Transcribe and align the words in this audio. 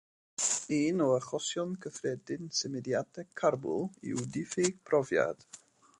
Un 0.77 1.03
o 1.07 1.09
achosion 1.17 1.75
cyffredin 1.83 2.49
symudiadau 2.61 3.27
carbwl 3.43 3.87
yw 4.13 4.27
diffyg 4.39 4.85
profiad. 4.91 5.51